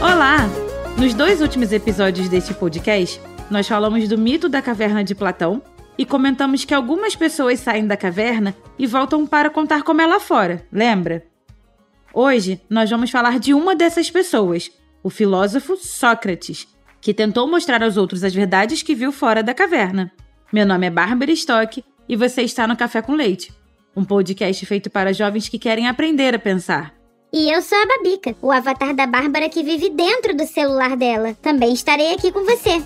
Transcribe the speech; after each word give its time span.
Olá! 0.00 0.46
Nos 0.98 1.14
dois 1.14 1.40
últimos 1.40 1.72
episódios 1.72 2.28
deste 2.28 2.52
podcast, 2.52 3.20
nós 3.50 3.66
falamos 3.66 4.06
do 4.08 4.18
mito 4.18 4.48
da 4.48 4.60
caverna 4.60 5.02
de 5.02 5.14
Platão 5.14 5.62
e 5.96 6.04
comentamos 6.04 6.64
que 6.64 6.74
algumas 6.74 7.16
pessoas 7.16 7.60
saem 7.60 7.86
da 7.86 7.96
caverna 7.96 8.54
e 8.78 8.86
voltam 8.86 9.26
para 9.26 9.48
contar 9.48 9.82
como 9.82 10.02
é 10.02 10.06
lá 10.06 10.20
fora, 10.20 10.66
lembra? 10.70 11.24
Hoje 12.12 12.60
nós 12.68 12.90
vamos 12.90 13.10
falar 13.10 13.38
de 13.38 13.54
uma 13.54 13.74
dessas 13.74 14.10
pessoas, 14.10 14.70
o 15.02 15.08
filósofo 15.08 15.76
Sócrates, 15.76 16.68
que 17.00 17.14
tentou 17.14 17.48
mostrar 17.48 17.82
aos 17.82 17.96
outros 17.96 18.22
as 18.22 18.34
verdades 18.34 18.82
que 18.82 18.94
viu 18.94 19.10
fora 19.10 19.42
da 19.42 19.54
caverna. 19.54 20.12
Meu 20.52 20.66
nome 20.66 20.86
é 20.86 20.90
Bárbara 20.90 21.32
Stock 21.32 21.82
e 22.08 22.16
você 22.16 22.42
está 22.42 22.66
no 22.66 22.76
Café 22.76 23.00
com 23.00 23.14
Leite, 23.14 23.52
um 23.94 24.04
podcast 24.04 24.64
feito 24.66 24.90
para 24.90 25.12
jovens 25.12 25.48
que 25.48 25.58
querem 25.58 25.88
aprender 25.88 26.34
a 26.34 26.38
pensar. 26.38 26.95
E 27.32 27.50
eu 27.52 27.60
sou 27.60 27.76
a 27.76 27.86
Babica, 27.86 28.34
o 28.40 28.50
avatar 28.52 28.94
da 28.94 29.06
Bárbara 29.06 29.48
que 29.48 29.62
vive 29.62 29.90
dentro 29.90 30.34
do 30.34 30.46
celular 30.46 30.96
dela. 30.96 31.36
Também 31.42 31.72
estarei 31.72 32.14
aqui 32.14 32.30
com 32.32 32.44
você. 32.44 32.82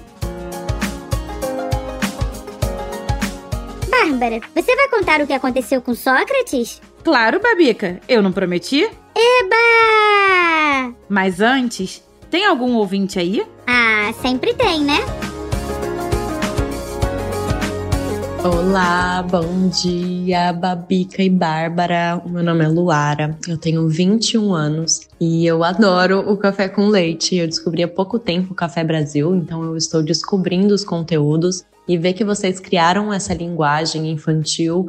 Bárbara, 3.89 4.41
você 4.55 4.75
vai 4.75 4.89
contar 4.89 5.21
o 5.21 5.27
que 5.27 5.33
aconteceu 5.33 5.83
com 5.83 5.95
Sócrates? 5.95 6.81
Claro, 7.05 7.41
Babica, 7.41 8.01
eu 8.09 8.23
não 8.23 8.33
prometi? 8.33 8.85
Eba! 9.15 10.95
Mas 11.09 11.41
antes, 11.41 12.03
tem 12.31 12.47
algum 12.47 12.75
ouvinte 12.77 13.19
aí? 13.19 13.47
Ah, 13.67 14.13
sempre 14.23 14.55
tem, 14.55 14.81
né? 14.81 14.99
Olá, 18.43 19.23
bom 19.23 19.69
dia, 19.69 20.51
Babica 20.55 21.23
e 21.23 21.29
Bárbara. 21.29 22.23
Meu 22.27 22.43
nome 22.43 22.65
é 22.65 22.69
Luara, 22.69 23.39
eu 23.47 23.59
tenho 23.59 23.87
21 23.87 24.55
anos 24.55 25.09
e 25.21 25.45
eu 25.45 25.63
adoro 25.63 26.21
o 26.21 26.39
café 26.39 26.67
com 26.67 26.89
leite. 26.89 27.37
Eu 27.37 27.47
descobri 27.47 27.83
há 27.83 27.89
pouco 27.89 28.19
tempo 28.19 28.53
o 28.53 28.57
Café 28.57 28.83
Brasil, 28.83 29.37
então 29.37 29.63
eu 29.63 29.77
estou 29.77 30.03
descobrindo 30.03 30.75
os 30.75 30.83
conteúdos 30.83 31.65
e 31.87 31.99
ver 31.99 32.15
que 32.15 32.25
vocês 32.25 32.59
criaram 32.59 33.13
essa 33.13 33.35
linguagem 33.35 34.11
infantil 34.11 34.89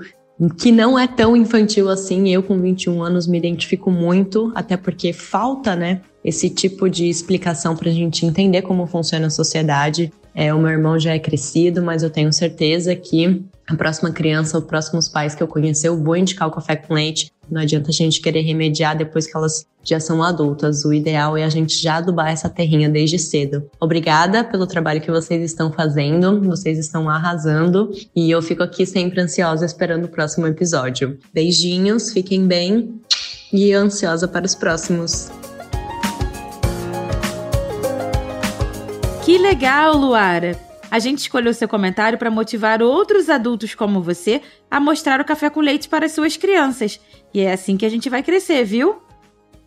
que 0.58 0.72
não 0.72 0.98
é 0.98 1.06
tão 1.06 1.36
infantil 1.36 1.90
assim. 1.90 2.30
Eu, 2.30 2.42
com 2.42 2.58
21 2.60 3.04
anos, 3.04 3.28
me 3.28 3.38
identifico 3.38 3.92
muito, 3.92 4.52
até 4.56 4.78
porque 4.78 5.12
falta, 5.14 5.76
né, 5.76 6.02
esse 6.24 6.50
tipo 6.50 6.90
de 6.90 7.10
explicação 7.10 7.76
para 7.76 7.90
a 7.90 7.94
gente 7.94 8.26
entender 8.26 8.62
como 8.62 8.88
funciona 8.88 9.28
a 9.28 9.30
sociedade. 9.30 10.12
É, 10.34 10.54
o 10.54 10.60
meu 10.60 10.72
irmão 10.72 11.00
já 11.00 11.14
é 11.14 11.20
crescido, 11.20 11.82
mas 11.82 12.04
eu 12.04 12.10
tenho 12.10 12.32
certeza 12.32 12.96
que 12.96 13.44
a 13.68 13.76
próxima 13.76 14.12
criança, 14.12 14.58
os 14.58 14.66
próximos 14.66 15.08
pais 15.08 15.34
que 15.36 15.42
eu 15.42 15.48
conhecer, 15.48 15.88
eu 15.88 16.02
vou 16.02 16.16
indicar 16.16 16.48
o 16.48 16.52
café 16.52 16.76
com 16.76 16.94
leite. 16.94 17.32
Não 17.50 17.62
adianta 17.62 17.90
a 17.90 17.94
gente 17.94 18.22
querer 18.22 18.42
remediar 18.42 18.98
depois 18.98 19.28
que 19.28 19.36
elas 19.36 19.66
já 19.84 20.00
são 20.00 20.24
adultas. 20.24 20.86
O 20.86 20.94
ideal 20.94 21.38
é 21.38 21.44
a 21.44 21.50
gente 21.50 21.82
já 21.82 21.98
adubar 21.98 22.30
essa 22.30 22.50
terrinha 22.50 22.90
desde 22.90 23.20
cedo. 23.20 23.70
Obrigada 23.80 24.44
pelo 24.44 24.68
trabalho 24.68 25.02
que 25.02 25.12
vocês 25.12 25.44
estão 25.44 25.72
fazendo, 25.72 26.42
vocês 26.42 26.78
estão 26.78 27.10
arrasando 27.10 27.92
e 28.16 28.32
eu 28.32 28.42
fico 28.42 28.64
aqui 28.64 28.86
sempre 28.86 29.20
ansiosa 29.20 29.66
esperando 29.66 30.06
o 30.06 30.10
próximo 30.10 30.48
episódio. 30.48 31.18
Beijinhos, 31.34 32.12
fiquem 32.12 32.46
bem 32.46 33.02
e 33.52 33.74
ansiosa 33.74 34.28
para 34.28 34.46
os 34.46 34.56
próximos. 34.56 35.30
Que 39.32 39.38
legal, 39.38 39.96
Luara! 39.96 40.60
A 40.92 41.00
gente 41.00 41.20
escolheu 41.20 41.54
seu 41.54 41.66
comentário 41.66 42.18
para 42.18 42.30
motivar 42.30 42.82
outros 42.82 43.30
adultos 43.30 43.74
como 43.74 44.02
você 44.02 44.42
a 44.70 44.78
mostrar 44.78 45.22
o 45.22 45.24
café 45.24 45.50
com 45.50 45.62
leite 45.62 45.88
para 45.88 46.10
suas 46.10 46.36
crianças. 46.36 47.00
E 47.34 47.40
é 47.40 47.54
assim 47.54 47.78
que 47.78 47.86
a 47.86 47.90
gente 47.90 48.10
vai 48.10 48.22
crescer, 48.24 48.66
viu? 48.66 49.02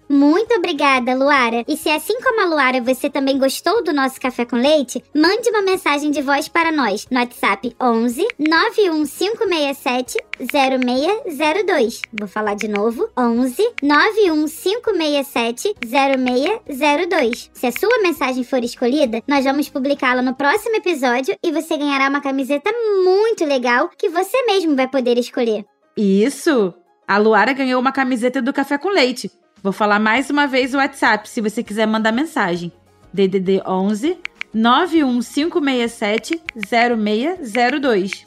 Muito 0.09 0.55
obrigada, 0.55 1.15
Luara. 1.15 1.65
E 1.67 1.77
se 1.77 1.89
assim 1.89 2.21
como 2.21 2.41
a 2.43 2.47
Luara 2.47 2.81
você 2.81 3.09
também 3.09 3.39
gostou 3.39 3.83
do 3.83 3.93
nosso 3.93 4.21
café 4.21 4.45
com 4.45 4.57
leite, 4.57 5.03
mande 5.15 5.49
uma 5.51 5.63
mensagem 5.63 6.11
de 6.11 6.21
voz 6.23 6.49
para 6.49 6.71
nós 6.71 7.07
no 7.11 7.19
WhatsApp 7.19 7.75
11 7.81 8.27
91567 8.39 10.19
0602. 10.41 12.03
Vou 12.13 12.29
falar 12.29 12.55
de 12.55 12.69
novo: 12.69 13.09
11 13.19 13.63
91567 13.83 15.75
0602. 15.85 17.51
Se 17.53 17.67
a 17.67 17.73
sua 17.73 18.03
mensagem 18.03 18.45
for 18.45 18.63
escolhida, 18.63 19.23
nós 19.27 19.45
vamos 19.45 19.69
publicá-la 19.69 20.23
no 20.23 20.35
próximo 20.35 20.77
episódio 20.77 21.37
e 21.43 21.51
você 21.51 21.77
ganhará 21.77 22.09
uma 22.09 22.21
camiseta 22.21 22.71
muito 23.05 23.45
legal 23.45 23.91
que 23.97 24.09
você 24.09 24.45
mesmo 24.45 24.77
vai 24.77 24.89
poder 24.89 25.19
escolher. 25.19 25.65
Isso! 25.97 26.75
A 27.07 27.19
Luara 27.19 27.53
ganhou 27.53 27.81
uma 27.81 27.93
camiseta 27.93 28.41
do 28.41 28.53
café 28.53 28.79
com 28.79 28.89
leite. 28.89 29.31
Vou 29.65 29.73
falar 29.73 29.99
mais 29.99 30.29
uma 30.29 30.47
vez 30.47 30.75
o 30.75 30.77
WhatsApp 30.77 31.27
se 31.27 31.41
você 31.41 31.63
quiser 31.63 31.87
mandar 31.87 32.13
mensagem. 32.13 32.71
DDD 33.15 33.63
11 33.67 34.19
91567 34.53 36.39
0602. 36.55 38.25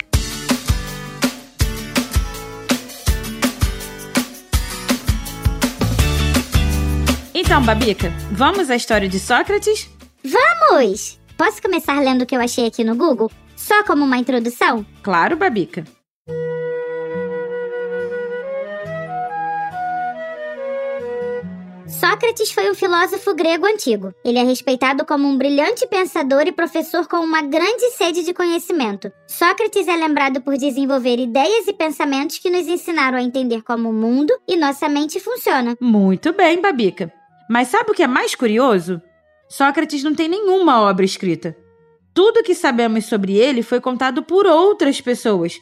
Então, 7.36 7.62
Babica, 7.62 8.12
vamos 8.32 8.72
à 8.72 8.76
história 8.76 9.08
de 9.08 9.20
Sócrates? 9.20 9.88
Vamos! 10.24 11.20
Posso 11.38 11.62
começar 11.62 12.00
lendo 12.00 12.24
o 12.24 12.26
que 12.26 12.36
eu 12.36 12.42
achei 12.42 12.66
aqui 12.66 12.84
no 12.84 12.96
Google? 12.96 13.30
Só 13.56 13.84
como 13.84 14.04
uma 14.04 14.18
introdução? 14.18 14.84
Claro, 15.04 15.38
Babica. 15.38 15.86
Sócrates 21.88 22.52
foi 22.52 22.70
um 22.70 22.76
filósofo 22.76 23.34
grego 23.34 23.66
antigo. 23.66 24.14
Ele 24.24 24.38
é 24.38 24.44
respeitado 24.44 25.06
como 25.06 25.26
um 25.26 25.38
brilhante 25.38 25.88
pensador 25.88 26.42
e 26.46 26.52
professor 26.52 27.08
com 27.08 27.18
uma 27.18 27.42
grande 27.42 27.92
sede 27.92 28.24
de 28.24 28.34
conhecimento. 28.34 29.10
Sócrates 29.26 29.88
é 29.88 29.96
lembrado 29.96 30.42
por 30.42 30.58
desenvolver 30.58 31.18
ideias 31.18 31.66
e 31.66 31.74
pensamentos 31.74 32.40
que 32.40 32.50
nos 32.50 32.68
ensinaram 32.68 33.18
a 33.18 33.22
entender 33.22 33.62
como 33.62 33.90
o 33.90 33.94
mundo 33.94 34.38
e 34.46 34.58
nossa 34.58 34.90
mente 34.90 35.18
funciona. 35.22 35.78
Muito 35.80 36.34
bem, 36.34 36.62
Babica. 36.62 37.12
Mas 37.50 37.70
sabe 37.70 37.92
o 37.92 37.94
que 37.94 38.04
é 38.04 38.08
mais 38.08 38.36
curioso? 38.36 39.02
Sócrates 39.48 40.04
não 40.04 40.14
tem 40.14 40.28
nenhuma 40.28 40.82
obra 40.82 41.06
escrita. 41.06 41.56
Tudo 42.14 42.44
que 42.44 42.54
sabemos 42.54 43.06
sobre 43.06 43.38
ele 43.38 43.64
foi 43.64 43.80
contado 43.80 44.22
por 44.24 44.46
outras 44.46 45.00
pessoas, 45.00 45.58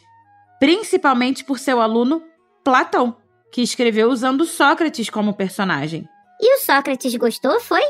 principalmente 0.59 1.44
por 1.44 1.59
seu 1.59 1.80
aluno 1.80 2.24
Platão, 2.63 3.16
que 3.52 3.62
escreveu 3.62 4.09
usando 4.09 4.44
Sócrates 4.44 5.07
como 5.07 5.36
personagem. 5.36 6.09
E 6.41 6.56
o 6.56 6.59
Sócrates 6.59 7.16
gostou, 7.16 7.59
foi? 7.59 7.81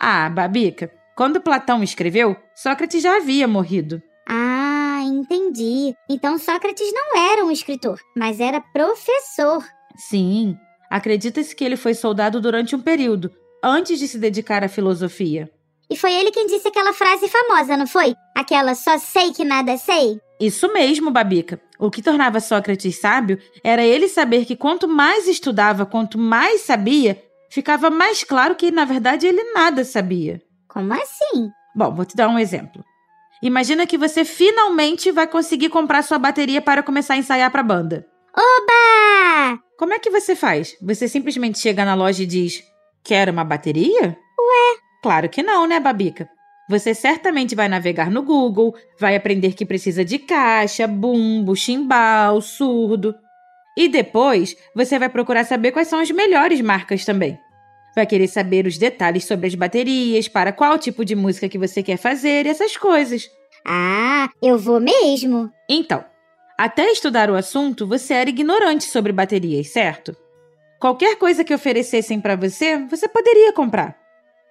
Ah, 0.00 0.28
Babica, 0.28 0.90
quando 1.16 1.40
Platão 1.40 1.82
escreveu, 1.82 2.36
Sócrates 2.54 3.02
já 3.02 3.16
havia 3.16 3.48
morrido. 3.48 4.02
Ah, 4.28 5.00
entendi. 5.04 5.94
Então 6.08 6.38
Sócrates 6.38 6.92
não 6.92 7.16
era 7.32 7.44
um 7.44 7.50
escritor, 7.50 7.98
mas 8.16 8.40
era 8.40 8.60
professor. 8.60 9.64
Sim, 9.96 10.56
acredita-se 10.90 11.54
que 11.54 11.64
ele 11.64 11.76
foi 11.76 11.94
soldado 11.94 12.40
durante 12.40 12.74
um 12.74 12.80
período, 12.80 13.30
antes 13.62 13.98
de 13.98 14.08
se 14.08 14.18
dedicar 14.18 14.64
à 14.64 14.68
filosofia. 14.68 15.50
E 15.90 15.96
foi 15.96 16.12
ele 16.12 16.30
quem 16.30 16.46
disse 16.46 16.66
aquela 16.66 16.92
frase 16.92 17.28
famosa, 17.28 17.76
não 17.76 17.86
foi? 17.86 18.14
Aquela 18.34 18.74
só 18.74 18.98
sei 18.98 19.32
que 19.32 19.44
nada 19.44 19.76
sei? 19.76 20.18
Isso 20.40 20.72
mesmo, 20.72 21.10
Babica. 21.10 21.60
O 21.78 21.90
que 21.90 22.02
tornava 22.02 22.40
Sócrates 22.40 23.00
sábio 23.00 23.38
era 23.62 23.84
ele 23.84 24.08
saber 24.08 24.44
que 24.44 24.56
quanto 24.56 24.88
mais 24.88 25.28
estudava, 25.28 25.86
quanto 25.86 26.18
mais 26.18 26.62
sabia, 26.62 27.22
ficava 27.54 27.88
mais 27.88 28.24
claro 28.24 28.56
que, 28.56 28.72
na 28.72 28.84
verdade, 28.84 29.28
ele 29.28 29.52
nada 29.52 29.84
sabia. 29.84 30.42
Como 30.68 30.92
assim? 30.92 31.50
Bom, 31.74 31.94
vou 31.94 32.04
te 32.04 32.16
dar 32.16 32.28
um 32.28 32.38
exemplo. 32.38 32.84
Imagina 33.40 33.86
que 33.86 33.96
você 33.96 34.24
finalmente 34.24 35.12
vai 35.12 35.28
conseguir 35.28 35.68
comprar 35.68 36.02
sua 36.02 36.18
bateria 36.18 36.60
para 36.60 36.82
começar 36.82 37.14
a 37.14 37.16
ensaiar 37.16 37.52
para 37.52 37.60
a 37.60 37.64
banda. 37.64 38.06
Oba! 38.36 39.60
Como 39.78 39.94
é 39.94 40.00
que 40.00 40.10
você 40.10 40.34
faz? 40.34 40.76
Você 40.82 41.06
simplesmente 41.06 41.60
chega 41.60 41.84
na 41.84 41.94
loja 41.94 42.24
e 42.24 42.26
diz: 42.26 42.60
Quer 43.04 43.28
uma 43.28 43.44
bateria? 43.44 44.02
Ué? 44.02 44.78
Claro 45.02 45.28
que 45.28 45.42
não, 45.42 45.66
né, 45.66 45.78
Babica? 45.78 46.28
Você 46.68 46.94
certamente 46.94 47.54
vai 47.54 47.68
navegar 47.68 48.10
no 48.10 48.22
Google, 48.22 48.74
vai 48.98 49.14
aprender 49.14 49.52
que 49.52 49.66
precisa 49.66 50.04
de 50.04 50.18
caixa, 50.18 50.88
bumbo, 50.88 51.54
chimbal, 51.54 52.40
surdo. 52.40 53.14
E 53.76 53.88
depois 53.88 54.56
você 54.74 54.98
vai 54.98 55.08
procurar 55.08 55.44
saber 55.44 55.72
quais 55.72 55.88
são 55.88 56.00
as 56.00 56.10
melhores 56.10 56.60
marcas 56.60 57.04
também. 57.04 57.38
Vai 57.94 58.06
querer 58.06 58.26
saber 58.26 58.66
os 58.66 58.76
detalhes 58.76 59.24
sobre 59.24 59.46
as 59.46 59.54
baterias, 59.54 60.26
para 60.28 60.52
qual 60.52 60.78
tipo 60.78 61.04
de 61.04 61.14
música 61.14 61.48
que 61.48 61.58
você 61.58 61.82
quer 61.82 61.96
fazer 61.96 62.46
e 62.46 62.48
essas 62.48 62.76
coisas. 62.76 63.30
Ah, 63.64 64.28
eu 64.42 64.58
vou 64.58 64.80
mesmo. 64.80 65.50
Então, 65.68 66.04
até 66.58 66.90
estudar 66.90 67.30
o 67.30 67.34
assunto, 67.34 67.86
você 67.86 68.14
era 68.14 68.30
ignorante 68.30 68.84
sobre 68.84 69.12
baterias, 69.12 69.68
certo? 69.68 70.16
Qualquer 70.78 71.16
coisa 71.16 71.44
que 71.44 71.54
oferecessem 71.54 72.20
para 72.20 72.36
você, 72.36 72.76
você 72.86 73.08
poderia 73.08 73.52
comprar. 73.52 73.96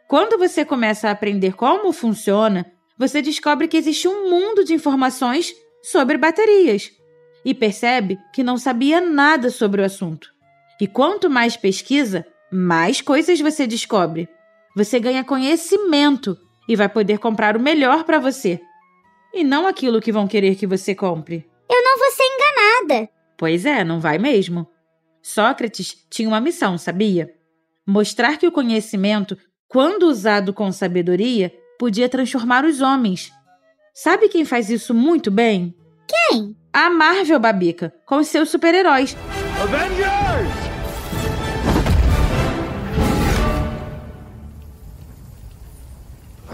Quando 0.07 0.37
você 0.37 0.65
começa 0.65 1.07
a 1.07 1.11
aprender 1.11 1.53
como 1.53 1.91
funciona, 1.91 2.65
você 2.97 3.21
descobre 3.21 3.67
que 3.67 3.77
existe 3.77 4.07
um 4.07 4.29
mundo 4.29 4.63
de 4.63 4.73
informações 4.73 5.53
sobre 5.81 6.17
baterias 6.17 6.91
e 7.45 7.53
percebe 7.53 8.17
que 8.33 8.43
não 8.43 8.57
sabia 8.57 9.01
nada 9.01 9.49
sobre 9.49 9.81
o 9.81 9.85
assunto. 9.85 10.29
E 10.79 10.87
quanto 10.87 11.29
mais 11.29 11.55
pesquisa, 11.55 12.25
mais 12.53 13.01
coisas 13.01 13.39
você 13.41 13.65
descobre. 13.65 14.29
você 14.75 14.99
ganha 14.99 15.23
conhecimento 15.23 16.37
e 16.67 16.75
vai 16.75 16.89
poder 16.89 17.19
comprar 17.19 17.55
o 17.55 17.59
melhor 17.59 18.03
para 18.03 18.19
você. 18.19 18.59
E 19.33 19.43
não 19.43 19.67
aquilo 19.67 20.01
que 20.01 20.11
vão 20.11 20.27
querer 20.27 20.55
que 20.55 20.65
você 20.65 20.95
compre. 20.95 21.45
Eu 21.69 21.83
não 21.83 21.97
vou 21.97 22.11
ser 22.11 22.23
enganada. 22.23 23.09
Pois 23.37 23.65
é, 23.65 23.83
não 23.83 23.99
vai 23.99 24.17
mesmo. 24.17 24.67
Sócrates 25.21 25.95
tinha 26.09 26.27
uma 26.27 26.41
missão, 26.41 26.77
sabia? 26.77 27.33
Mostrar 27.85 28.37
que 28.37 28.47
o 28.47 28.51
conhecimento, 28.51 29.37
quando 29.67 30.03
usado 30.03 30.53
com 30.53 30.71
sabedoria, 30.71 31.53
podia 31.79 32.09
transformar 32.09 32.65
os 32.65 32.81
homens. 32.81 33.31
Sabe 33.93 34.29
quem 34.29 34.45
faz 34.45 34.69
isso 34.69 34.93
muito 34.93 35.29
bem? 35.29 35.75
Quem? 36.07 36.55
A 36.71 36.89
Marvel 36.89 37.39
Babica, 37.39 37.93
com 38.05 38.17
os 38.17 38.27
seus 38.27 38.49
super-heróis. 38.49 39.15
Avengers! 39.61 40.62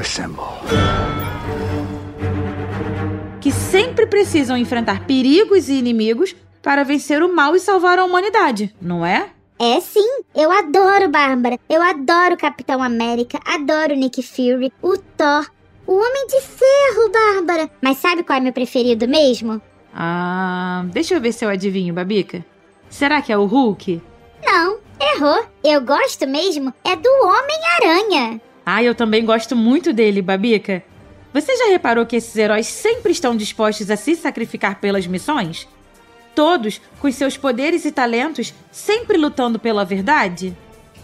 Assemble. 0.10 0.42
Que 3.40 3.52
sempre 3.52 4.08
precisam 4.08 4.58
enfrentar 4.58 5.06
perigos 5.06 5.70
e 5.70 5.74
inimigos 5.74 6.36
para 6.64 6.84
vencer 6.84 7.22
o 7.22 7.32
mal 7.34 7.56
e 7.56 7.60
salvar 7.60 8.00
a 8.00 8.06
humanidade, 8.06 8.74
não 8.82 9.06
é? 9.06 9.30
É 9.60 9.80
sim, 9.80 10.24
eu 10.34 10.52
adoro 10.52 11.10
Bárbara, 11.10 11.60
eu 11.70 11.80
adoro 11.84 12.36
Capitão 12.38 12.82
América, 12.82 13.40
adoro 13.46 13.96
Nick 13.96 14.24
Fury, 14.24 14.74
o 14.82 14.98
Thor, 14.98 15.48
o 15.86 15.94
Homem 15.94 16.28
de 16.28 16.42
Ferro, 16.42 17.12
Bárbara. 17.12 17.70
Mas 17.80 17.98
sabe 17.98 18.24
qual 18.24 18.40
é 18.40 18.42
meu 18.42 18.54
preferido 18.54 19.08
mesmo? 19.08 19.62
Ah, 19.94 20.86
deixa 20.88 21.14
eu 21.14 21.22
ver 21.22 21.34
se 21.34 21.46
eu 21.46 21.50
adivinho, 21.50 21.94
Babica. 21.94 22.44
Será 22.90 23.22
que 23.22 23.32
é 23.32 23.38
o 23.38 23.46
Hulk? 23.46 24.02
Não, 24.44 24.80
errou. 25.00 25.46
Eu 25.64 25.82
gosto 25.82 26.26
mesmo 26.26 26.74
é 26.84 26.96
do 26.96 27.10
Homem-Aranha. 27.10 28.42
Ah, 28.72 28.84
eu 28.84 28.94
também 28.94 29.26
gosto 29.26 29.56
muito 29.56 29.92
dele, 29.92 30.22
Babica. 30.22 30.84
Você 31.34 31.58
já 31.58 31.70
reparou 31.70 32.06
que 32.06 32.16
esses 32.16 32.36
heróis 32.36 32.68
sempre 32.68 33.12
estão 33.12 33.36
dispostos 33.36 33.90
a 33.90 33.96
se 33.96 34.16
sacrificar 34.16 34.80
pelas 34.80 35.08
missões? 35.08 35.68
Todos, 36.36 36.80
com 37.00 37.12
seus 37.12 37.36
poderes 37.36 37.84
e 37.84 37.92
talentos, 37.92 38.54
sempre 38.72 39.18
lutando 39.18 39.58
pela 39.58 39.84
verdade? 39.84 40.56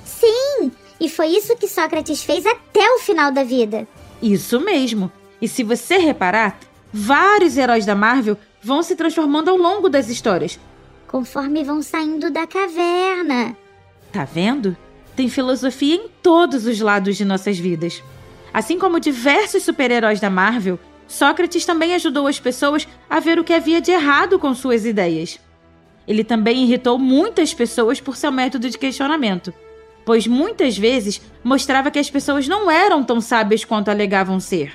Sim, 0.03 0.71
e 1.01 1.09
foi 1.09 1.29
isso 1.29 1.57
que 1.57 1.67
Sócrates 1.67 2.23
fez 2.23 2.45
até 2.45 2.87
o 2.87 2.99
final 2.99 3.31
da 3.31 3.43
vida. 3.43 3.87
Isso 4.21 4.59
mesmo. 4.59 5.11
E 5.41 5.47
se 5.47 5.63
você 5.63 5.97
reparar, 5.97 6.59
vários 6.93 7.57
heróis 7.57 7.83
da 7.83 7.95
Marvel 7.95 8.37
vão 8.61 8.83
se 8.83 8.95
transformando 8.95 9.49
ao 9.49 9.57
longo 9.57 9.89
das 9.89 10.07
histórias. 10.07 10.59
Conforme 11.07 11.63
vão 11.63 11.81
saindo 11.81 12.29
da 12.29 12.45
caverna. 12.45 13.57
Tá 14.11 14.23
vendo? 14.23 14.77
Tem 15.15 15.29
filosofia 15.29 15.95
em 15.95 16.07
todos 16.21 16.65
os 16.65 16.79
lados 16.79 17.15
de 17.15 17.25
nossas 17.25 17.57
vidas. 17.57 18.03
Assim 18.53 18.77
como 18.77 18.99
diversos 18.99 19.63
super-heróis 19.63 20.19
da 20.19 20.29
Marvel, 20.29 20.79
Sócrates 21.07 21.65
também 21.65 21.93
ajudou 21.93 22.27
as 22.27 22.39
pessoas 22.39 22.87
a 23.09 23.19
ver 23.19 23.39
o 23.39 23.43
que 23.43 23.53
havia 23.53 23.79
de 23.79 23.91
errado 23.91 24.39
com 24.39 24.53
suas 24.53 24.85
ideias. 24.85 25.39
Ele 26.07 26.23
também 26.23 26.63
irritou 26.63 26.97
muitas 26.97 27.53
pessoas 27.53 27.99
por 27.99 28.15
seu 28.15 28.31
método 28.31 28.69
de 28.69 28.77
questionamento, 28.77 29.53
pois 30.05 30.27
muitas 30.27 30.77
vezes 30.77 31.21
mostrava 31.43 31.91
que 31.91 31.99
as 31.99 32.09
pessoas 32.09 32.47
não 32.47 32.69
eram 32.69 33.03
tão 33.03 33.21
sábias 33.21 33.63
quanto 33.63 33.89
alegavam 33.89 34.39
ser. 34.39 34.73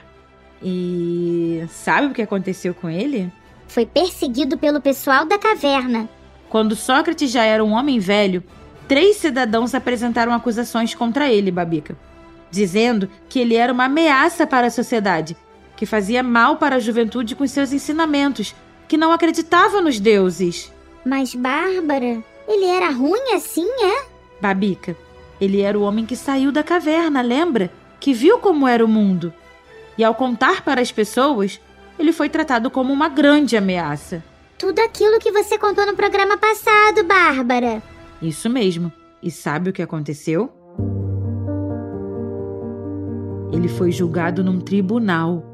E 0.63 1.65
sabe 1.71 2.09
o 2.09 2.15
que 2.15 2.23
aconteceu 2.23 2.75
com 2.75 2.89
ele? 2.89 3.33
foi 3.71 3.87
perseguido 3.87 4.59
pelo 4.59 4.81
pessoal 4.81 5.25
da 5.25 5.39
caverna. 5.39 6.09
Quando 6.49 6.75
Sócrates 6.75 7.31
já 7.31 7.45
era 7.45 7.65
um 7.65 7.73
homem 7.73 8.01
velho, 8.01 8.43
três 8.91 9.19
cidadãos 9.19 9.73
apresentaram 9.73 10.33
acusações 10.33 10.97
contra 10.97 11.31
ele, 11.31 11.53
Babica, 11.53 11.97
dizendo 12.51 13.09
que 13.29 13.39
ele 13.39 13.55
era 13.55 13.73
uma 13.73 13.85
ameaça 13.85 14.49
para 14.49 14.67
a 14.67 14.71
sociedade, 14.71 15.37
que 15.77 15.87
fazia 15.87 16.25
mal 16.25 16.57
para 16.57 16.75
a 16.75 16.81
juventude 16.81 17.37
com 17.37 17.47
seus 17.47 17.73
ensinamentos, 17.73 18.53
que 18.89 18.97
não 18.97 19.13
acreditava 19.13 19.81
nos 19.81 20.01
deuses. 20.01 20.73
Mas, 21.05 21.37
Bárbara, 21.37 22.21
ele 22.49 22.65
era 22.65 22.91
ruim 22.91 23.33
assim, 23.33 23.65
é? 23.65 24.07
Babica, 24.41 24.97
ele 25.41 25.61
era 25.61 25.79
o 25.79 25.83
homem 25.83 26.05
que 26.05 26.17
saiu 26.17 26.51
da 26.51 26.65
caverna, 26.65 27.23
lembra? 27.23 27.71
Que 28.01 28.13
viu 28.13 28.41
como 28.41 28.67
era 28.67 28.85
o 28.85 28.89
mundo. 28.89 29.33
E 29.97 30.03
ao 30.03 30.17
contar 30.17 30.65
para 30.65 30.81
as 30.81 30.91
pessoas, 30.91 31.61
ele 31.97 32.11
foi 32.11 32.29
tratado 32.29 32.69
como 32.69 32.93
uma 32.93 33.09
grande 33.09 33.57
ameaça. 33.57 34.21
Tudo 34.59 34.81
aquilo 34.81 35.21
que 35.21 35.31
você 35.31 35.57
contou 35.57 35.87
no 35.87 35.95
programa 35.95 36.37
passado, 36.37 37.05
Bárbara. 37.05 37.81
Isso 38.23 38.49
mesmo. 38.51 38.93
E 39.23 39.31
sabe 39.31 39.71
o 39.71 39.73
que 39.73 39.83
aconteceu? 39.83 40.53
Ele 43.53 43.69
foi 43.69 43.91
julgado 43.91 44.45
num 44.45 44.61
tribunal. 44.61 45.45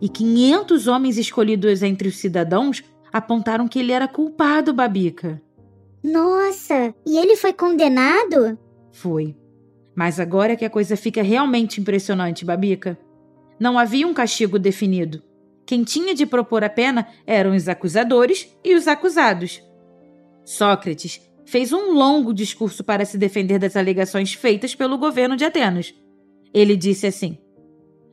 E 0.00 0.08
500 0.08 0.86
homens 0.86 1.18
escolhidos 1.18 1.82
entre 1.82 2.08
os 2.08 2.16
cidadãos 2.16 2.82
apontaram 3.12 3.68
que 3.68 3.78
ele 3.78 3.92
era 3.92 4.08
culpado, 4.08 4.72
Babica. 4.72 5.40
Nossa! 6.02 6.94
E 7.06 7.18
ele 7.18 7.36
foi 7.36 7.52
condenado? 7.52 8.58
Foi. 8.92 9.36
Mas 9.94 10.18
agora 10.18 10.52
é 10.52 10.56
que 10.56 10.64
a 10.64 10.70
coisa 10.70 10.96
fica 10.96 11.22
realmente 11.22 11.80
impressionante, 11.80 12.44
Babica. 12.44 12.98
Não 13.58 13.78
havia 13.78 14.06
um 14.06 14.14
castigo 14.14 14.58
definido. 14.58 15.22
Quem 15.66 15.84
tinha 15.84 16.14
de 16.14 16.26
propor 16.26 16.64
a 16.64 16.68
pena 16.70 17.06
eram 17.26 17.54
os 17.54 17.68
acusadores 17.68 18.48
e 18.64 18.74
os 18.74 18.88
acusados. 18.88 19.62
Sócrates 20.44 21.20
fez 21.50 21.72
um 21.72 21.92
longo 21.92 22.32
discurso 22.32 22.84
para 22.84 23.04
se 23.04 23.18
defender 23.18 23.58
das 23.58 23.74
alegações 23.74 24.32
feitas 24.32 24.72
pelo 24.72 24.96
governo 24.96 25.36
de 25.36 25.44
Atenas. 25.44 25.92
Ele 26.54 26.76
disse 26.76 27.08
assim: 27.08 27.36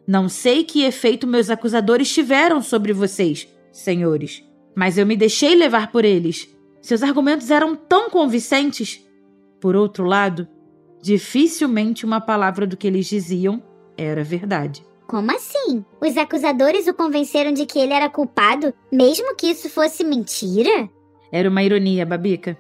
Não 0.08 0.28
sei 0.28 0.64
que 0.64 0.84
efeito 0.84 1.28
meus 1.28 1.52
acusadores 1.52 2.12
tiveram 2.12 2.64
sobre 2.64 2.92
vocês, 2.94 3.48
senhores, 3.72 4.44
mas 4.76 4.98
eu 4.98 5.06
me 5.06 5.16
deixei 5.16 5.54
levar 5.54 5.92
por 5.92 6.04
eles. 6.04 6.50
Seus 6.82 7.04
argumentos 7.04 7.52
eram 7.52 7.76
tão 7.76 8.10
convincentes. 8.10 9.06
Por 9.62 9.76
outro 9.76 10.04
lado, 10.04 10.48
dificilmente 11.00 12.06
uma 12.06 12.20
palavra 12.20 12.66
do 12.66 12.76
que 12.76 12.88
eles 12.88 13.06
diziam 13.06 13.62
era 13.96 14.24
verdade. 14.24 14.84
Como 15.08 15.32
assim? 15.32 15.86
Os 16.02 16.18
acusadores 16.18 16.88
o 16.88 16.94
convenceram 16.94 17.54
de 17.54 17.68
que 17.68 17.78
ele 17.78 17.94
era 17.94 18.10
culpado, 18.10 18.74
mesmo 18.92 19.36
que 19.36 19.48
isso 19.48 19.70
fosse 19.70 20.04
mentira? 20.04 20.90
Era 21.32 21.50
uma 21.50 21.64
ironia, 21.64 22.06
Babica. 22.06 22.58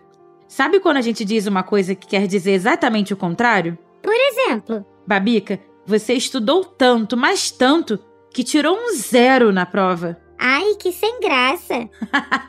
Sabe 0.47 0.79
quando 0.79 0.97
a 0.97 1.01
gente 1.01 1.25
diz 1.25 1.45
uma 1.45 1.63
coisa 1.63 1.93
que 1.93 2.07
quer 2.07 2.25
dizer 2.25 2.51
exatamente 2.51 3.13
o 3.13 3.17
contrário? 3.17 3.77
Por 4.01 4.13
exemplo. 4.13 4.85
Babica, 5.05 5.59
você 5.85 6.13
estudou 6.13 6.63
tanto, 6.63 7.17
mas 7.17 7.51
tanto, 7.51 7.99
que 8.33 8.43
tirou 8.43 8.77
um 8.77 8.93
zero 8.93 9.51
na 9.51 9.65
prova. 9.65 10.17
Ai, 10.39 10.75
que 10.75 10.91
sem 10.91 11.19
graça. 11.19 11.89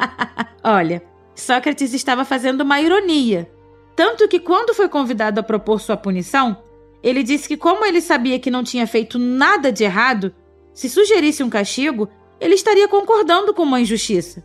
Olha, 0.62 1.02
Sócrates 1.35 1.95
estava 1.95 2.25
fazendo 2.25 2.61
uma 2.61 2.81
ironia. 2.81 3.50
Tanto 3.97 4.28
que, 4.28 4.38
quando 4.38 4.75
foi 4.75 4.88
convidado 4.88 5.40
a 5.40 5.43
propor 5.43 5.81
sua 5.81 5.97
punição, 5.97 6.62
ele 7.02 7.23
disse 7.23 7.49
que, 7.49 7.57
como 7.57 7.85
ele 7.85 8.00
sabia 8.00 8.38
que 8.38 8.50
não 8.50 8.62
tinha 8.62 8.87
feito 8.87 9.19
nada 9.19 9.73
de 9.73 9.85
errado, 9.85 10.35
se 10.73 10.88
sugerisse 10.88 11.43
um 11.43 11.50
castigo, 11.50 12.09
ele 12.40 12.55
estaria 12.55 12.87
concordando 12.87 13.52
com 13.55 13.62
uma 13.62 13.81
injustiça. 13.81 14.45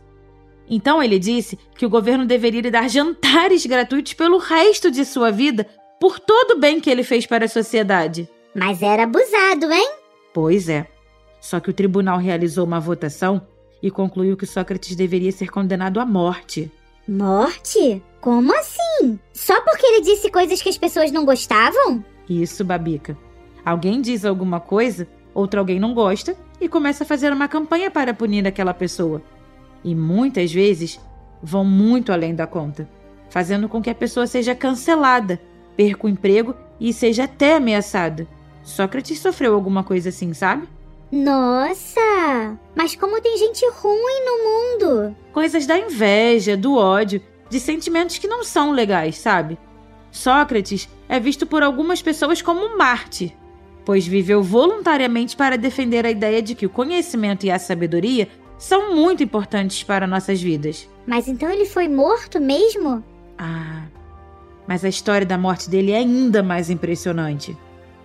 Então 0.68 1.02
ele 1.02 1.18
disse 1.18 1.58
que 1.76 1.84
o 1.84 1.90
governo 1.90 2.24
deveria 2.24 2.60
lhe 2.60 2.70
dar 2.70 2.88
jantares 2.88 3.66
gratuitos 3.66 4.14
pelo 4.14 4.38
resto 4.38 4.90
de 4.90 5.04
sua 5.04 5.30
vida 5.30 5.66
por 6.00 6.18
todo 6.18 6.52
o 6.52 6.60
bem 6.60 6.80
que 6.80 6.90
ele 6.90 7.02
fez 7.02 7.26
para 7.26 7.44
a 7.44 7.48
sociedade. 7.48 8.28
Mas 8.54 8.82
era 8.82 9.04
abusado, 9.04 9.70
hein? 9.72 9.90
Pois 10.32 10.68
é. 10.68 10.86
Só 11.40 11.60
que 11.60 11.70
o 11.70 11.74
tribunal 11.74 12.18
realizou 12.18 12.64
uma 12.64 12.80
votação 12.80 13.46
e 13.82 13.90
concluiu 13.90 14.36
que 14.36 14.46
Sócrates 14.46 14.96
deveria 14.96 15.30
ser 15.30 15.50
condenado 15.50 16.00
à 16.00 16.06
morte. 16.06 16.70
Morte? 17.06 18.02
Como 18.20 18.50
assim? 18.58 19.18
Só 19.32 19.60
porque 19.60 19.84
ele 19.84 20.00
disse 20.00 20.30
coisas 20.30 20.62
que 20.62 20.70
as 20.70 20.78
pessoas 20.78 21.12
não 21.12 21.26
gostavam? 21.26 22.02
Isso, 22.28 22.64
Babica. 22.64 23.16
Alguém 23.62 24.00
diz 24.00 24.24
alguma 24.24 24.58
coisa, 24.58 25.06
outro 25.34 25.60
alguém 25.60 25.78
não 25.78 25.92
gosta 25.92 26.34
e 26.60 26.68
começa 26.68 27.04
a 27.04 27.06
fazer 27.06 27.32
uma 27.32 27.48
campanha 27.48 27.90
para 27.90 28.14
punir 28.14 28.46
aquela 28.46 28.72
pessoa. 28.72 29.20
E 29.84 29.94
muitas 29.94 30.52
vezes 30.52 30.98
vão 31.42 31.64
muito 31.64 32.10
além 32.10 32.34
da 32.34 32.46
conta, 32.46 32.88
fazendo 33.28 33.68
com 33.68 33.82
que 33.82 33.90
a 33.90 33.94
pessoa 33.94 34.26
seja 34.26 34.54
cancelada, 34.54 35.38
perca 35.76 36.06
o 36.06 36.10
emprego 36.10 36.54
e 36.80 36.92
seja 36.92 37.24
até 37.24 37.56
ameaçada. 37.56 38.26
Sócrates 38.62 39.18
sofreu 39.18 39.54
alguma 39.54 39.84
coisa 39.84 40.08
assim, 40.08 40.32
sabe? 40.32 40.66
Nossa! 41.12 42.58
Mas 42.74 42.96
como 42.96 43.20
tem 43.20 43.36
gente 43.36 43.64
ruim 43.70 44.24
no 44.24 44.88
mundo? 44.88 45.16
Coisas 45.32 45.66
da 45.66 45.78
inveja, 45.78 46.56
do 46.56 46.74
ódio, 46.74 47.20
de 47.50 47.60
sentimentos 47.60 48.18
que 48.18 48.26
não 48.26 48.42
são 48.42 48.72
legais, 48.72 49.18
sabe? 49.18 49.58
Sócrates 50.10 50.88
é 51.08 51.20
visto 51.20 51.46
por 51.46 51.62
algumas 51.62 52.00
pessoas 52.00 52.40
como 52.40 52.64
um 52.64 52.76
Marte, 52.76 53.36
pois 53.84 54.06
viveu 54.06 54.42
voluntariamente 54.42 55.36
para 55.36 55.58
defender 55.58 56.06
a 56.06 56.10
ideia 56.10 56.40
de 56.40 56.54
que 56.54 56.66
o 56.66 56.70
conhecimento 56.70 57.44
e 57.44 57.50
a 57.50 57.58
sabedoria 57.58 58.28
são 58.58 58.94
muito 58.94 59.22
importantes 59.22 59.82
para 59.82 60.06
nossas 60.06 60.40
vidas. 60.40 60.88
Mas 61.06 61.28
então 61.28 61.50
ele 61.50 61.66
foi 61.66 61.88
morto 61.88 62.40
mesmo? 62.40 63.02
Ah, 63.38 63.84
mas 64.66 64.84
a 64.84 64.88
história 64.88 65.26
da 65.26 65.36
morte 65.36 65.68
dele 65.68 65.92
é 65.92 65.98
ainda 65.98 66.42
mais 66.42 66.70
impressionante. 66.70 67.56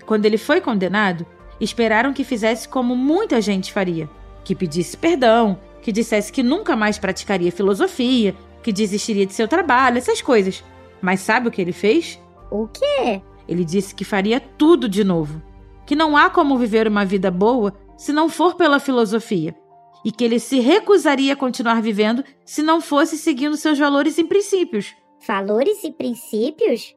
quando 0.05 0.25
ele 0.25 0.39
foi 0.39 0.59
condenado, 0.59 1.23
esperaram 1.59 2.13
que 2.13 2.23
fizesse 2.23 2.67
como 2.67 2.95
muita 2.95 3.39
gente 3.39 3.71
faria: 3.71 4.09
que 4.43 4.55
pedisse 4.55 4.97
perdão, 4.97 5.59
que 5.81 5.91
dissesse 5.91 6.31
que 6.31 6.41
nunca 6.41 6.75
mais 6.75 6.97
praticaria 6.97 7.51
filosofia, 7.51 8.35
que 8.63 8.73
desistiria 8.73 9.25
de 9.25 9.33
seu 9.33 9.47
trabalho, 9.47 9.97
essas 9.97 10.21
coisas. 10.21 10.63
Mas 11.01 11.19
sabe 11.21 11.47
o 11.47 11.51
que 11.51 11.61
ele 11.61 11.71
fez? 11.71 12.19
O 12.51 12.67
quê? 12.67 13.21
Ele 13.47 13.63
disse 13.63 13.95
que 13.95 14.03
faria 14.03 14.39
tudo 14.39 14.89
de 14.89 15.03
novo. 15.03 15.41
Que 15.85 15.95
não 15.95 16.17
há 16.17 16.29
como 16.29 16.57
viver 16.57 16.87
uma 16.87 17.05
vida 17.05 17.31
boa 17.31 17.73
se 17.97 18.11
não 18.11 18.29
for 18.29 18.55
pela 18.55 18.79
filosofia. 18.79 19.55
E 20.03 20.11
que 20.11 20.23
ele 20.23 20.39
se 20.39 20.59
recusaria 20.59 21.33
a 21.33 21.35
continuar 21.35 21.81
vivendo 21.81 22.23
se 22.45 22.61
não 22.61 22.79
fosse 22.79 23.17
seguindo 23.17 23.57
seus 23.57 23.77
valores 23.77 24.17
e 24.17 24.23
princípios. 24.23 24.95
Valores 25.27 25.83
e 25.83 25.91
princípios? 25.91 26.95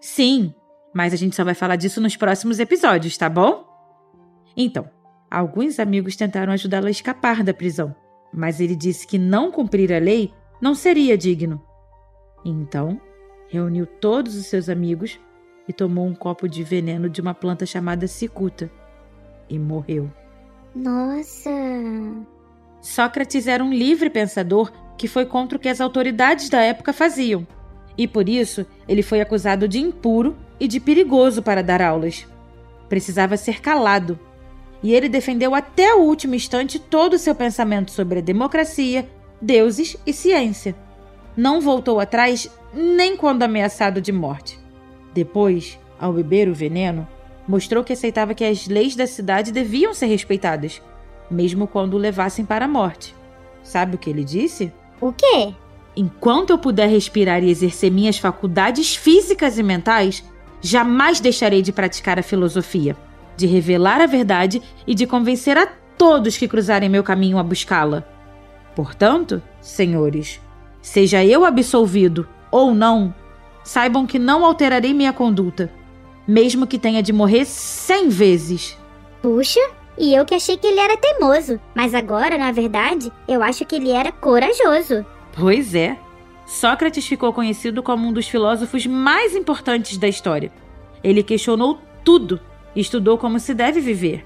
Sim, 0.00 0.52
mas 0.92 1.12
a 1.12 1.16
gente 1.16 1.36
só 1.36 1.44
vai 1.44 1.54
falar 1.54 1.76
disso 1.76 2.00
nos 2.00 2.16
próximos 2.16 2.58
episódios, 2.58 3.16
tá 3.16 3.28
bom? 3.28 3.64
Então, 4.56 4.90
alguns 5.30 5.78
amigos 5.78 6.16
tentaram 6.16 6.52
ajudá-lo 6.52 6.86
a 6.86 6.90
escapar 6.90 7.44
da 7.44 7.54
prisão, 7.54 7.94
mas 8.32 8.60
ele 8.60 8.74
disse 8.74 9.06
que 9.06 9.18
não 9.18 9.50
cumprir 9.52 9.92
a 9.92 9.98
lei 9.98 10.32
não 10.60 10.74
seria 10.74 11.16
digno. 11.16 11.64
Então, 12.44 13.00
reuniu 13.48 13.86
todos 13.86 14.34
os 14.34 14.46
seus 14.46 14.68
amigos 14.68 15.18
e 15.68 15.72
tomou 15.72 16.06
um 16.06 16.14
copo 16.14 16.48
de 16.48 16.64
veneno 16.64 17.08
de 17.08 17.20
uma 17.20 17.34
planta 17.34 17.64
chamada 17.64 18.06
cicuta 18.06 18.70
e 19.48 19.58
morreu. 19.58 20.10
Nossa! 20.74 21.50
Sócrates 22.80 23.46
era 23.46 23.62
um 23.62 23.72
livre 23.72 24.08
pensador 24.08 24.72
que 24.96 25.08
foi 25.08 25.24
contra 25.24 25.56
o 25.56 25.60
que 25.60 25.68
as 25.68 25.80
autoridades 25.80 26.48
da 26.48 26.60
época 26.60 26.92
faziam, 26.92 27.46
e 27.96 28.06
por 28.06 28.28
isso 28.28 28.66
ele 28.88 29.02
foi 29.02 29.20
acusado 29.20 29.66
de 29.66 29.78
impuro 29.78 30.36
e 30.58 30.68
de 30.68 30.78
perigoso 30.78 31.42
para 31.42 31.62
dar 31.62 31.80
aulas. 31.80 32.26
Precisava 32.88 33.36
ser 33.36 33.60
calado, 33.60 34.18
e 34.82 34.92
ele 34.92 35.08
defendeu 35.08 35.54
até 35.54 35.94
o 35.94 36.00
último 36.00 36.34
instante 36.34 36.78
todo 36.78 37.14
o 37.14 37.18
seu 37.18 37.34
pensamento 37.34 37.90
sobre 37.90 38.18
a 38.18 38.22
democracia, 38.22 39.08
deuses 39.40 39.96
e 40.06 40.12
ciência. 40.12 40.74
Não 41.36 41.60
voltou 41.60 42.00
atrás 42.00 42.50
nem 42.74 43.16
quando 43.16 43.42
ameaçado 43.42 44.00
de 44.00 44.12
morte. 44.12 44.58
Depois, 45.14 45.78
ao 45.98 46.12
beber 46.12 46.48
o 46.48 46.54
veneno, 46.54 47.06
mostrou 47.46 47.82
que 47.82 47.92
aceitava 47.92 48.34
que 48.34 48.44
as 48.44 48.66
leis 48.66 48.94
da 48.94 49.06
cidade 49.06 49.52
deviam 49.52 49.92
ser 49.92 50.06
respeitadas, 50.06 50.80
mesmo 51.30 51.66
quando 51.66 51.94
o 51.94 51.98
levassem 51.98 52.44
para 52.44 52.64
a 52.64 52.68
morte. 52.68 53.14
Sabe 53.62 53.94
o 53.94 53.98
que 53.98 54.10
ele 54.10 54.24
disse? 54.24 54.72
O 55.00 55.12
quê? 55.12 55.54
Enquanto 55.96 56.50
eu 56.50 56.58
puder 56.58 56.88
respirar 56.88 57.42
e 57.42 57.50
exercer 57.50 57.90
minhas 57.90 58.18
faculdades 58.18 58.94
físicas 58.94 59.58
e 59.58 59.62
mentais, 59.62 60.24
jamais 60.60 61.20
deixarei 61.20 61.62
de 61.62 61.72
praticar 61.72 62.18
a 62.18 62.22
filosofia, 62.22 62.96
de 63.36 63.46
revelar 63.46 64.00
a 64.00 64.06
verdade 64.06 64.62
e 64.86 64.94
de 64.94 65.06
convencer 65.06 65.56
a 65.56 65.66
todos 65.96 66.36
que 66.36 66.48
cruzarem 66.48 66.88
meu 66.88 67.02
caminho 67.02 67.38
a 67.38 67.42
buscá-la. 67.42 68.04
Portanto, 68.74 69.42
senhores, 69.60 70.40
seja 70.80 71.24
eu 71.24 71.44
absolvido 71.44 72.26
ou 72.50 72.74
não, 72.74 73.14
saibam 73.64 74.06
que 74.06 74.18
não 74.18 74.44
alterarei 74.44 74.94
minha 74.94 75.12
conduta, 75.12 75.70
mesmo 76.26 76.66
que 76.66 76.78
tenha 76.78 77.02
de 77.02 77.12
morrer 77.12 77.44
cem 77.44 78.08
vezes. 78.08 78.78
Puxa, 79.20 79.60
e 80.00 80.14
eu 80.14 80.24
que 80.24 80.34
achei 80.34 80.56
que 80.56 80.66
ele 80.66 80.80
era 80.80 80.96
teimoso, 80.96 81.60
mas 81.74 81.94
agora, 81.94 82.38
na 82.38 82.50
verdade, 82.50 83.12
eu 83.28 83.42
acho 83.42 83.66
que 83.66 83.76
ele 83.76 83.90
era 83.90 84.10
corajoso. 84.10 85.04
Pois 85.30 85.74
é. 85.74 85.98
Sócrates 86.46 87.06
ficou 87.06 87.34
conhecido 87.34 87.82
como 87.82 88.08
um 88.08 88.12
dos 88.12 88.26
filósofos 88.26 88.86
mais 88.86 89.36
importantes 89.36 89.98
da 89.98 90.08
história. 90.08 90.50
Ele 91.04 91.22
questionou 91.22 91.78
tudo 92.02 92.40
e 92.74 92.80
estudou 92.80 93.18
como 93.18 93.38
se 93.38 93.52
deve 93.52 93.78
viver. 93.78 94.24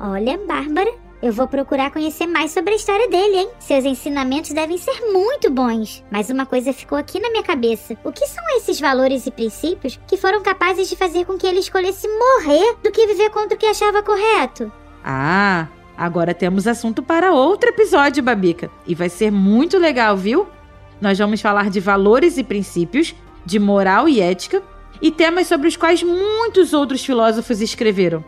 Olha, 0.00 0.36
Bárbara, 0.38 0.92
eu 1.22 1.32
vou 1.32 1.46
procurar 1.46 1.92
conhecer 1.92 2.26
mais 2.26 2.50
sobre 2.50 2.72
a 2.72 2.76
história 2.76 3.08
dele, 3.08 3.36
hein? 3.36 3.48
Seus 3.60 3.84
ensinamentos 3.84 4.50
devem 4.50 4.76
ser 4.76 5.12
muito 5.12 5.48
bons. 5.48 6.04
Mas 6.10 6.30
uma 6.30 6.44
coisa 6.44 6.72
ficou 6.72 6.98
aqui 6.98 7.20
na 7.20 7.30
minha 7.30 7.44
cabeça: 7.44 7.96
o 8.02 8.10
que 8.10 8.26
são 8.26 8.42
esses 8.56 8.80
valores 8.80 9.24
e 9.24 9.30
princípios 9.30 10.00
que 10.08 10.16
foram 10.16 10.42
capazes 10.42 10.88
de 10.88 10.96
fazer 10.96 11.24
com 11.24 11.38
que 11.38 11.46
ele 11.46 11.60
escolhesse 11.60 12.08
morrer 12.08 12.76
do 12.82 12.90
que 12.90 13.06
viver 13.06 13.30
contra 13.30 13.54
o 13.54 13.58
que 13.58 13.66
achava 13.66 14.02
correto? 14.02 14.81
Ah, 15.04 15.68
agora 15.96 16.34
temos 16.34 16.66
assunto 16.66 17.02
para 17.02 17.32
outro 17.32 17.70
episódio, 17.70 18.22
Babica. 18.22 18.70
E 18.86 18.94
vai 18.94 19.08
ser 19.08 19.30
muito 19.30 19.78
legal, 19.78 20.16
viu? 20.16 20.46
Nós 21.00 21.18
vamos 21.18 21.40
falar 21.40 21.68
de 21.68 21.80
valores 21.80 22.38
e 22.38 22.44
princípios, 22.44 23.14
de 23.44 23.58
moral 23.58 24.08
e 24.08 24.20
ética 24.20 24.62
e 25.00 25.10
temas 25.10 25.48
sobre 25.48 25.66
os 25.66 25.76
quais 25.76 26.02
muitos 26.02 26.72
outros 26.72 27.04
filósofos 27.04 27.60
escreveram 27.60 28.24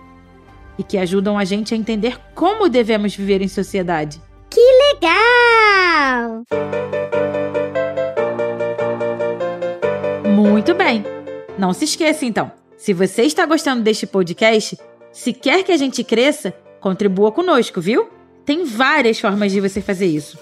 e 0.76 0.82
que 0.82 0.98
ajudam 0.98 1.38
a 1.38 1.44
gente 1.44 1.72
a 1.72 1.76
entender 1.76 2.18
como 2.34 2.68
devemos 2.68 3.14
viver 3.14 3.40
em 3.40 3.48
sociedade. 3.48 4.20
Que 4.50 4.60
legal! 4.92 6.42
Muito 10.28 10.74
bem! 10.74 11.04
Não 11.56 11.72
se 11.72 11.84
esqueça 11.84 12.24
então, 12.24 12.50
se 12.76 12.92
você 12.92 13.22
está 13.22 13.46
gostando 13.46 13.82
deste 13.82 14.06
podcast, 14.06 14.76
se 15.12 15.32
quer 15.32 15.62
que 15.62 15.70
a 15.70 15.76
gente 15.76 16.02
cresça, 16.02 16.52
contribua 16.84 17.32
conosco, 17.32 17.80
viu? 17.80 18.10
Tem 18.44 18.66
várias 18.66 19.18
formas 19.18 19.50
de 19.50 19.58
você 19.58 19.80
fazer 19.80 20.04
isso. 20.04 20.38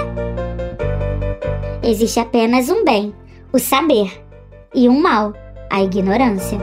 Existe 1.82 2.20
apenas 2.20 2.68
um 2.68 2.84
bem, 2.84 3.14
o 3.52 3.58
saber, 3.58 4.22
e 4.74 4.88
um 4.88 5.00
mal, 5.00 5.34
a 5.72 5.82
ignorância. 5.82 6.58